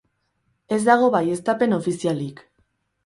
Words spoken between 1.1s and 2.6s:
baieztapen ofizialik.